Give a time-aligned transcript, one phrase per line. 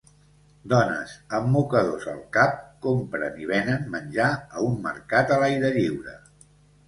[0.71, 2.55] Dones amb mocadors al cap
[2.87, 6.17] compren i venen menjar a un mercat a l'aire lliure.